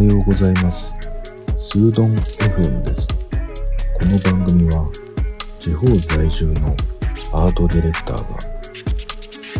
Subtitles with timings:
[0.00, 0.96] はようございます。
[1.58, 3.06] スードン FM です。
[3.06, 4.00] こ
[4.32, 4.90] の番組は
[5.58, 6.74] 地方在住の
[7.34, 8.38] アートディレクターが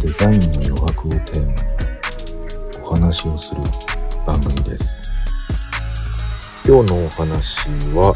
[0.01, 3.61] デザインの余白をテーマにお話をする
[4.27, 4.97] 番組です。
[6.67, 8.15] 今日のお話は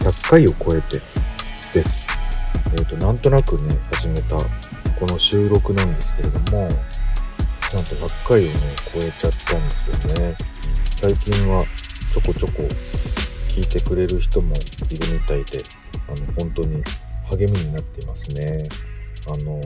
[0.00, 1.00] 100回を超えて
[1.72, 2.08] です。
[2.76, 4.38] えっ、と、なんとなくね、始めた
[4.98, 6.80] この収録なんですけれども、なんと
[7.94, 10.51] 100回をね、超えちゃったんですよね。
[11.02, 11.64] 最近は
[12.14, 12.62] ちょこちょこ
[13.48, 15.58] 聞いてくれる人もいるみたいで、
[16.06, 16.80] あの、本当に
[17.28, 18.68] 励みになっていますね。
[19.26, 19.60] あの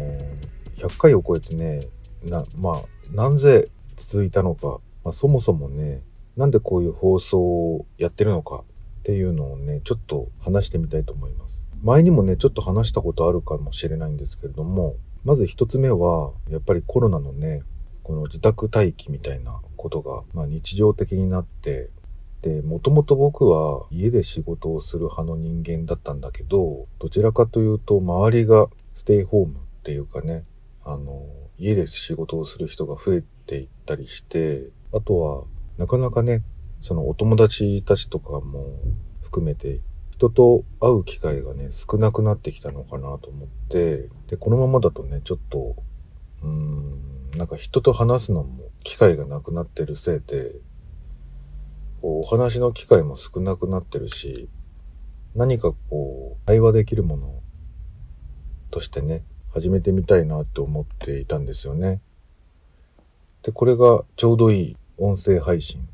[0.77, 1.83] 100回を超えてね、
[2.25, 6.01] な、まあ、なぜ続いたのか、まあ、そもそもね、
[6.39, 8.65] なんでこういう放送をやってるのか
[9.01, 11.61] っていうのをね、ちょっと話してみたいと思います。
[11.83, 17.61] 前にもね、ちょっと話したことあるかもしれないんですけれども、まず一つ目は、やっぱりコロナのね、
[18.07, 21.91] この自宅待機みたいなことが、まあ、日常的になって、
[22.41, 30.45] で、もともと僕は家で仕事をする派の人間だったんだけど、どちらかというと周りがステイホームっていうかね、
[30.85, 31.27] あの、
[31.59, 35.43] 家で仕事をする人が増えていったりして、あとは、
[35.77, 36.45] なかなかね、
[36.83, 38.79] そのお友達たちとかも
[39.21, 45.75] 含めて、人と会う機会がね、少なくなってきたのかなと思って、で、このままだとね、ちょっと、
[46.45, 50.53] うーん、なんか人と話すのも機会がなくなってるせいで、
[52.01, 54.49] こうお話の機会も少なくなってるし、
[55.35, 57.43] 何かこう、会話できるもの
[58.71, 62.01] としてね、始めてみたいなって思っていたんですよね。
[63.43, 65.87] で、これがちょうどいい音声配信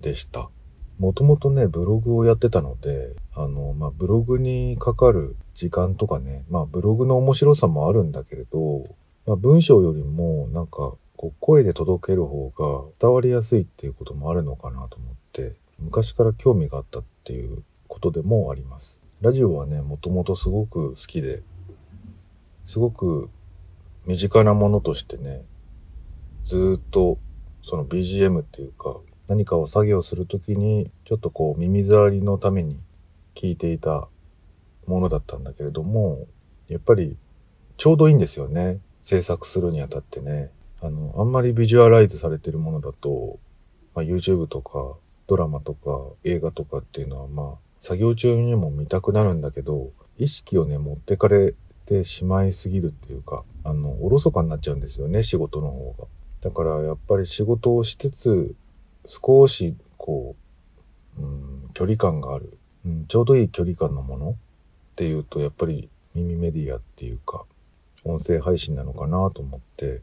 [0.00, 0.50] でした。
[0.98, 8.82] もともとね、ブログをやってたので、あの、まあ、ブログにかかる時間とかね、まあ、ブログの面白さもあるんだけれど、
[9.28, 19.02] まあ、文章よりも、なんか、こう、声で届ける方が伝わりやすいっていうこともあるのかなと思って、昔から興味があったっていうことでもあります。
[19.20, 21.42] ラジオはね、もともとすごく好きで、
[22.64, 23.28] すごく
[24.06, 25.42] 身近なものとしてね、
[26.46, 27.18] ずっと
[27.62, 28.96] その BGM っていうか、
[29.26, 32.80] 何かを作業するときに、ちょっとこう耳障りのために
[33.34, 34.08] 聞いていた
[34.86, 36.26] ものだったんだけれども、
[36.68, 37.18] やっぱり
[37.76, 38.80] ちょうどいいんですよね。
[39.00, 40.50] 制作するにあたってね。
[40.80, 43.38] あの、あんまりビジュアライズされてるものだと、
[43.94, 51.54] まあ、YouTube とかドラマとか映画とかっていうのはまあ、作業中にも見たくなるんだけど、意識をね、持ってかれ
[51.86, 56.06] てしまいすぎるっていうか、あの、おろそかになっちゃうんですよね、仕事の方が。
[56.40, 58.54] だからやっぱり仕事をしつつ、
[59.06, 60.36] 少しこ
[61.18, 64.34] う、うん、距離感がある、うん、ちょうどいい距離感のものっ
[64.96, 67.44] ていうとやっぱり耳メディアっていうか
[68.04, 70.02] 音声配信なのかなと思って。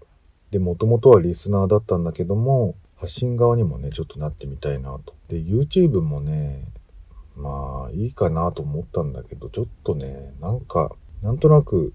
[0.51, 5.13] でもともとはリスナーだったんだけども発信側にもねちょっとなってみたいなと。
[5.27, 6.63] で YouTube もね
[7.35, 10.91] まあいいかなと思ったんだけどちょっとねなんか
[11.21, 11.93] なんとなく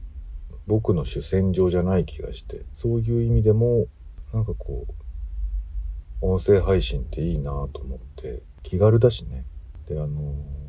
[0.67, 3.87] 僕の主戦場じゃない気がしてそういう意味でも
[4.35, 4.87] なんかこ
[6.21, 9.45] う音声配信っていいなと思って気軽だしね。
[9.87, 10.61] であのー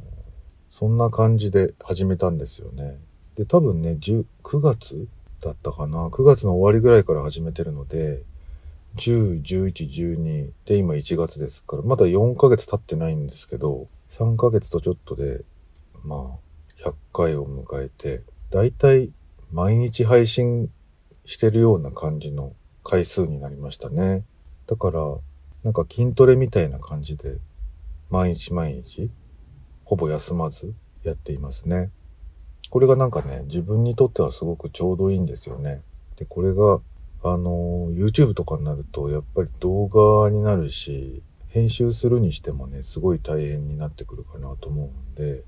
[0.72, 2.98] そんな感じで始めたんですよね。
[3.36, 5.08] で多分ね10 9月
[5.42, 8.24] だったかな9月の終わりぐらいから始めてるので
[8.98, 15.42] 101112で今1月ですからまだ4ヶ月経ってないんですけど3ヶ月とちょっとで
[16.04, 16.38] ま
[16.86, 19.12] あ100回を迎えてだいたい
[19.52, 20.70] 毎日配信
[21.26, 22.54] してるような感じの
[22.84, 24.24] 回数になりましたね
[24.68, 25.02] だから
[25.64, 27.38] なんか筋トレみたいな感じで、
[28.10, 29.12] 毎日毎日、
[29.86, 30.74] ほぼ休まず
[31.04, 31.92] やっていますね。
[32.72, 35.82] これがなんかね、自分にとってはすごくちょうどいいんですよね。
[36.16, 36.80] で、これが、
[37.22, 45.44] あの、YouTube とかになると、やっぱり動画になるし、編集するにしてもね、すごい大変になってくるかなと思うんで、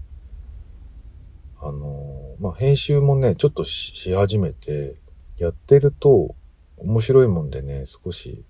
[1.62, 4.98] あの、まあ、編集もね、ちょっとしし始めて、
[5.38, 6.36] やってると、
[6.76, 8.44] 面白いもんでね、少し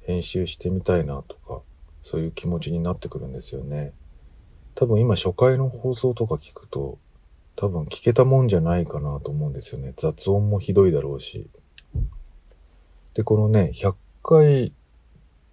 [0.00, 1.62] 編集してみたいなとか、
[2.02, 3.92] そういう気持ちになってくるんですよね。
[4.74, 6.98] 多分今初回の放送とか聞くと、
[7.60, 9.92] 多分聞けたもんじゃないかなと思うんですよね。
[9.96, 11.50] 雑音もひどいだろうし。
[13.14, 14.72] で、このね、100回、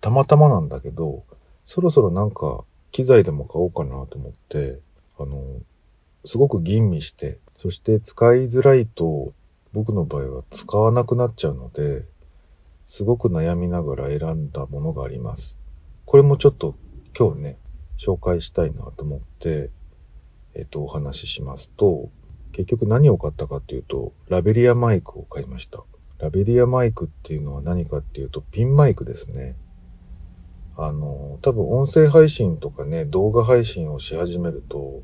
[0.02, 1.24] たまたまなんだけど、
[1.66, 4.80] そろそろなんか機材でも買おうかなと思って、
[5.18, 5.42] あの、
[6.26, 9.34] すごく吟味して、そして使いづらいと、
[9.74, 12.06] 僕の場合は使わなくなっちゃうので、
[12.88, 15.58] すごく悩みながら選んだものがあります。
[16.06, 16.76] これもちょっと
[17.18, 17.58] 今日ね、
[17.98, 19.72] 紹介したいなと思って、
[20.56, 22.10] えっと、お話ししますと、
[22.52, 25.84] 結局何を買ったかっていうと、ラベリアマイクを買いました。
[26.18, 29.56] ラベリアマイクっていうのは何かっていうと、ピンマイクですね。
[30.78, 35.02] あの、多分音声配信とかね、動画配信をし始めると、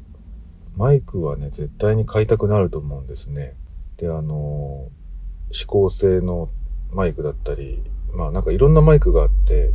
[0.76, 3.56] マイクはね、絶対に買いたくなると思うんですね。
[3.98, 4.90] で、あの、
[5.52, 6.50] 指向性の
[6.92, 7.84] マイクだったり、
[8.14, 9.72] まあなんかいろんなマイクがあって、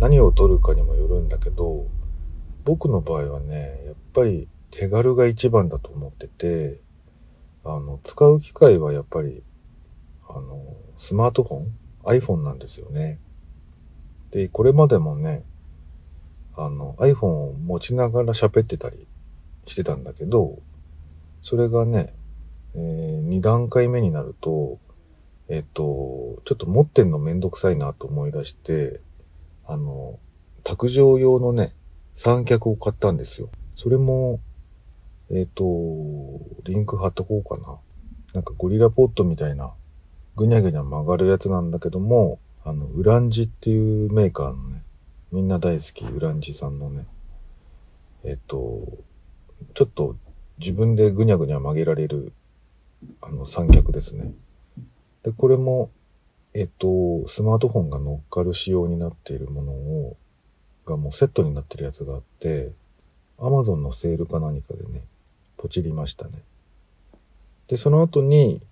[0.00, 1.86] 何を撮るかにもよるんだけど、
[2.64, 6.80] 僕の場合はね、やっぱり手軽が一番だと思ってて、
[7.64, 9.42] あの、使う機会はやっぱり、
[10.28, 11.74] あの、スマートフォン
[12.04, 13.18] ?iPhone なんですよね。
[14.30, 15.44] で、これまでもね、
[16.56, 19.06] あの、iPhone を持ちながら喋ってたり
[19.66, 20.60] してたんだけど、
[21.42, 22.14] それがね、
[22.74, 24.78] えー、2段階目になると、
[25.48, 29.00] えっと、ちょっと持ってんのめんどくさいなと思い出して、
[29.66, 30.18] あの、
[30.62, 31.74] 卓上用のね、
[32.14, 33.48] 三脚を買ったんですよ。
[33.74, 34.40] それも、
[35.32, 35.64] えっ、と、
[36.64, 37.78] リンク貼っとこうかな。
[38.34, 39.72] なんかゴリラポットみたいな、
[40.36, 44.82] ぐにゃぐにゃ曲がるやつなんだけども、あの、ウランジっていうメーカーのね、
[45.32, 47.06] みんな大好き、ウランジさんのね、
[48.24, 48.86] えっ、と、
[49.74, 50.16] ちょっと
[50.58, 52.32] 自分でぐにゃぐにゃ曲げられる、
[53.20, 54.32] あの、三脚ですね。
[55.22, 55.90] で、これも、
[56.54, 60.16] えっと、スマートフォンが乗っかる仕様になっているものを、
[60.86, 62.72] がもうセットになってるやつがあって、
[63.38, 65.04] アマゾンのセールか何かでね、
[65.60, 66.42] ポチりましたね。
[67.68, 68.62] で、その後に、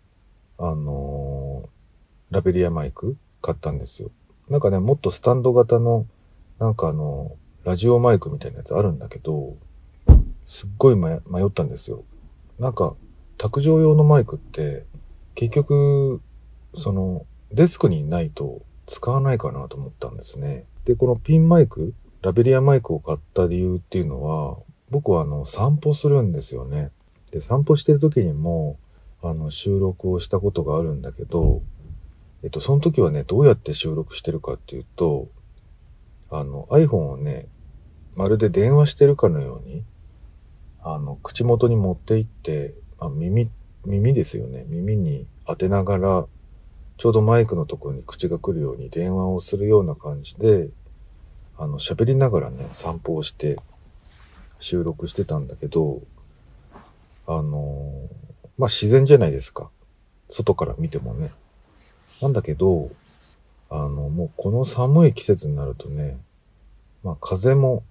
[0.56, 4.11] あのー、ラベリアマイク買ったんですよ。
[4.49, 6.06] なんかね、もっとスタンド型の、
[6.58, 9.55] なんかあの、ラジオマイクみたいなやつあるんだけど、
[10.46, 12.05] すっごい迷ったんですよ。
[12.58, 12.96] なんか、
[13.37, 14.87] 卓上用のマイクって、
[15.34, 16.23] 結局、
[16.75, 20.64] その、デスクにないと使わないかなと思ったんですね。
[20.87, 21.93] で、このピンマイク、
[22.23, 24.56] ラベリアマイクを買った理由っていうのは、
[24.90, 26.90] 僕はあの、散歩するんですよね。
[27.31, 28.79] で、散歩してる時にも、
[29.23, 31.62] あの、収録をしたことがあるんだけど、
[32.43, 35.29] えっと、その時はね、どうやって収録してるかっていうと、
[36.31, 37.49] あの、iPhone をね、
[38.14, 39.85] まるで電話してるかのように、
[40.81, 43.50] あの、口元に持って行って、あ耳、
[43.84, 44.64] 耳ですよね。
[44.69, 46.26] 耳に当てながら、
[46.96, 50.69] ちょうどマイクのところに口が来るように電話をするような感じで、
[51.56, 53.58] あの、喋りながらね、散歩をして
[54.60, 56.00] 収録してたんだけど、
[57.26, 58.08] あの
[58.56, 59.70] まあ、自然じゃないですか。
[60.31, 61.31] 外から見てもね。
[62.20, 62.90] なんだけど、
[63.70, 66.19] あの、もうこの寒い季節になるとね、
[67.05, 67.84] まあ、風も、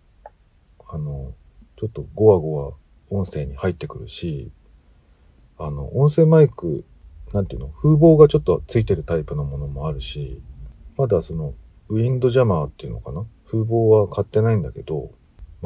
[0.89, 1.33] あの、
[1.77, 2.73] ちょっとゴワゴワ
[3.09, 4.51] 音声に入ってくるし、
[5.57, 6.83] あの、音声マイク
[7.33, 10.41] なんていうの、風防がちょっとついてるタイプのものもあるし、
[10.97, 11.53] まだその、
[11.89, 13.25] ウィンドジャマーっていうのかな？
[13.45, 15.11] 風防は買ってないんだけど、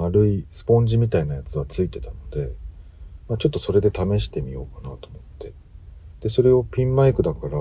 [0.01, 2.51] 丸いスポンジみたいなやつはついてたので、
[3.29, 5.53] まあ、ちょっとそれで試してみようかなと思って。
[6.21, 7.51] で、それをピンマイクだから、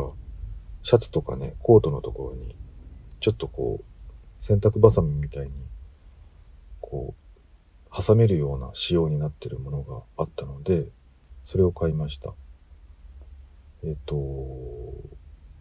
[0.83, 2.57] シャツとかね、コートのところに、
[3.21, 5.53] ちょっとこう、洗濯バサミみたいに、
[6.81, 10.87] こう、挟めるような仕様になってるものがあったので、
[11.45, 12.33] それを買いました。
[13.85, 14.17] えっ、と、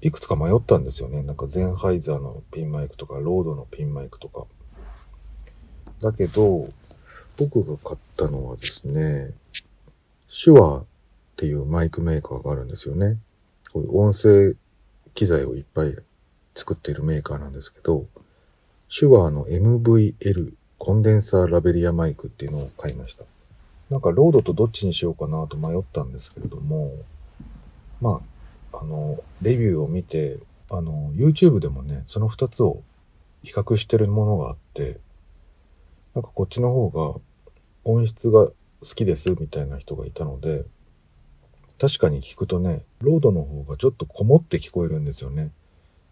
[0.02, 1.24] いくつか迷ったんですよね。
[1.24, 4.46] なんかゼンハイザーのピンマイクとか、ロードのピンマイクとか。
[6.02, 6.70] だけど、
[7.38, 9.32] 僕が買ったのはですね、
[10.44, 10.84] 手話っ
[11.38, 13.18] ていうマイクメーカーがあるんですよね。
[13.72, 14.56] こういう音声
[15.14, 15.96] 機材をいっぱい
[16.56, 18.06] 作っているメーカーなんですけど、
[18.90, 23.24] 手話の MVL コンデンサーラベリアマイクっていうのを買いました。
[23.90, 26.94] なんかロードとどっちにしようかなと迷ったんですけれども、
[28.02, 28.22] ま
[28.74, 30.38] あ、あの、レビューを見て、
[30.70, 32.82] あの、YouTube でもね、その二つを
[33.44, 35.00] 比較してるものがあって、
[36.16, 37.20] なんかこっちの方が
[37.84, 40.66] 音質が好きですみたいな人がいたので、
[41.80, 45.52] 確かに聞くとね、ロードの方がちょっとこもって聞こえるんですよね。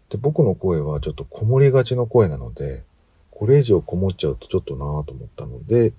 [0.08, 2.84] で、僕の声はちょっとこもりがちの声なので、
[3.30, 5.92] これ以上こもっちゃうとちょっとなぁと思ったので、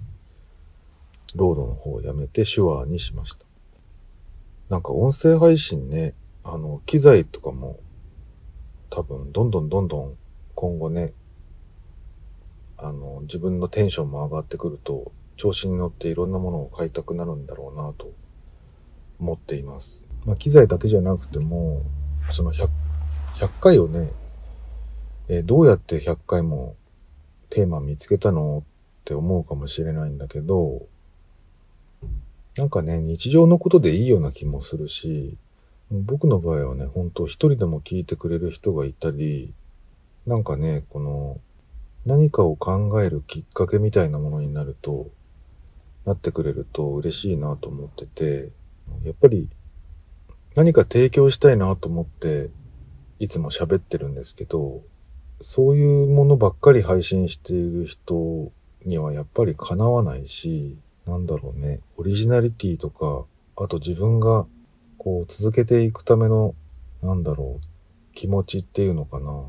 [1.35, 3.45] ロードの方をやめて手話にしました。
[4.69, 6.13] なんか音声配信ね、
[6.43, 7.79] あの、機材とかも
[8.89, 10.17] 多分どんどんどんどん
[10.55, 11.13] 今後ね、
[12.81, 18.11] あの、自分のテンションも上がってくると、調子に乗っていろんなものを買いたくなるんだろうなと
[19.19, 20.03] 思っています。
[20.25, 21.81] まあ、機材だけじゃなくても、
[22.31, 22.69] その100、
[23.35, 24.11] 100回をね、
[25.27, 26.75] えー、どうやって100回も
[27.49, 30.87] テーマ見つけたのって思うかもしれないんだけど、
[32.57, 35.37] なんかね、日常のことでいいような気もするし、
[35.91, 39.53] 僕の場合はね、本当一人でも聞いてくれる人がいたり、
[40.27, 41.39] なんかね、この、
[42.09, 45.11] 何かを考えるきっかけみたいなものになると、
[46.05, 48.49] なってくれると嬉しいなと思ってて、
[49.03, 49.47] やっぱり
[50.55, 52.49] 何か提供したいなと思って、
[53.19, 54.81] いつも喋ってるんですけど、
[55.41, 58.51] そういうものばっかり配信している人
[58.85, 63.25] にはやっぱりかなわないし、なんだろうね、オリジナリティとか、
[63.63, 64.47] あと自分が
[64.97, 66.55] こう続けていくための、
[67.03, 69.43] なんだろう、気持ちっていうのかな。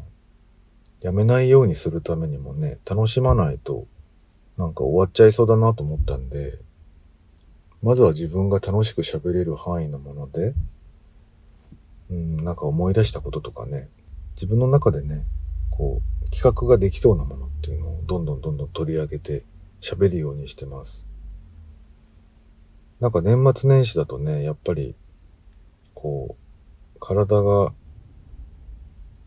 [1.01, 3.87] やめないようにするためにもね、楽しまないと、
[4.59, 6.59] なんか終わっちゃいそうだなと思ったんで、
[7.83, 10.55] まずは自分が楽しく喋れる範囲のもので、
[12.11, 13.89] うん、なんか思い出したこととかね、
[14.35, 15.25] 自分の中でね、
[15.71, 19.45] こう、企画ができそうなものっていうのをどんどんどんどん取り上げて
[19.81, 21.07] 喋るようにしてます。
[23.01, 24.95] なんか年末年始だとね、やっぱり、
[25.95, 26.37] こ
[26.97, 27.73] う、体が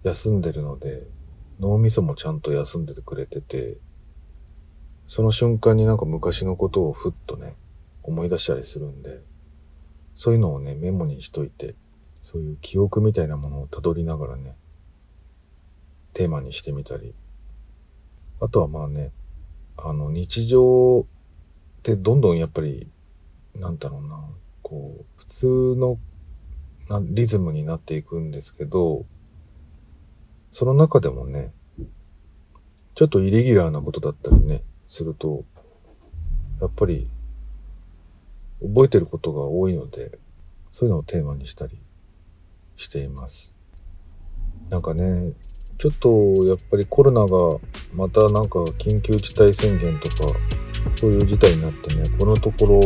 [0.03, 1.07] 休んでるので、
[1.63, 3.77] 脳みそもちゃんと休んでてくれてて、
[5.07, 7.55] その瞬間になんか昔のことをふっとね、
[8.03, 9.21] 思い出したりするんで、
[10.13, 11.75] そういうのをね、メモにしといて、
[12.21, 14.55] そういう記憶みたいなものを辿りながらね、
[16.13, 17.15] テーマにしてみたり。
[18.41, 19.11] あとはまあね、
[19.77, 22.89] あの、日常ってどんどんやっぱり、
[23.55, 24.19] なんだろうな、
[24.61, 25.97] こう、普通の
[27.03, 29.05] リズムになっていくんですけど、
[30.53, 31.51] その中でもね、
[32.93, 35.43] ちょっとイレギュラーなことだったりね、すると、
[36.61, 37.09] やっぱり、
[38.61, 40.19] 覚えてることが多いので、
[40.71, 41.81] そういうのをテーマにしたり
[42.75, 43.55] しています。
[44.69, 45.33] なんかね、
[45.79, 46.09] ちょっと
[46.45, 47.59] やっぱりコロナが
[47.93, 50.15] またなんか緊急事態宣言とか
[50.95, 52.79] そういう事態になってね、このところ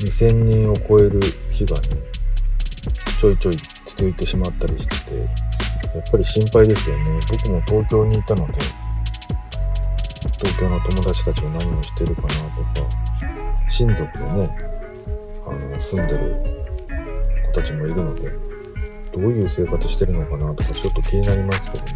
[0.00, 1.88] 2000人を超える日がね、
[3.18, 5.51] ちょいちょい続いてしまったりしてて、
[5.94, 7.20] やっぱり心配ですよね。
[7.30, 8.54] 僕も東京にいたので、
[10.38, 12.36] 東京の友達たちが何をしてるかなと
[12.80, 12.88] か、
[13.68, 14.58] 親族でね、
[15.46, 16.44] あの、住んでる
[17.46, 18.30] 子たちもいるので、
[19.12, 21.92] どういう生活してるのかなとかちょっと気になりますけどね。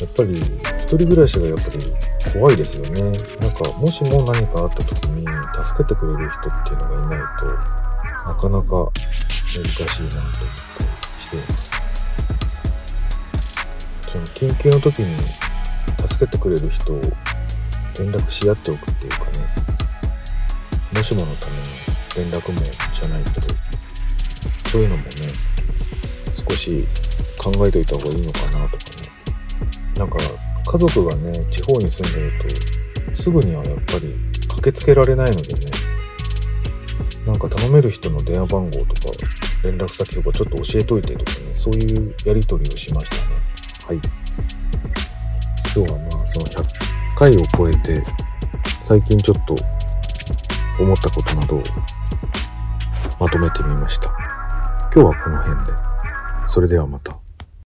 [0.00, 0.34] やっぱり
[0.78, 3.02] 一人暮らしがやっぱり怖いですよね。
[3.02, 5.26] なんかもしも何かあった時に
[5.62, 7.46] 助けてくれる人っていうのがいないと
[8.30, 8.90] なかなか
[9.52, 11.69] 難しいなと思ってしています。
[14.10, 15.16] その緊急の時に
[16.06, 17.00] 助けてくれる人を
[17.98, 19.70] 連絡し合っておくっていうかね。
[20.96, 21.62] もしものための
[22.16, 23.46] 連絡網じゃないけど、
[24.70, 25.10] そういうのもね、
[26.48, 26.84] 少し
[27.38, 29.08] 考えておいた方がいいのかなとかね。
[29.96, 30.16] なんか、
[30.66, 32.32] 家族がね、地方に住んでる
[33.12, 34.14] と、すぐにはやっぱり
[34.48, 35.70] 駆けつけられないのでね、
[37.26, 38.92] なんか頼める人の電話番号とか、
[39.62, 43.49] 連絡先とかちょっと教えといてとかね、そういうやり取りをしましたね。
[43.90, 44.00] はい。
[45.74, 46.64] 今日はまあ、その100
[47.16, 48.04] 回を超えて、
[48.84, 49.56] 最近ちょっと
[50.80, 51.62] 思ったことなどを
[53.18, 54.06] まとめてみました。
[54.94, 55.72] 今日はこの辺で。
[56.46, 57.19] それではまた。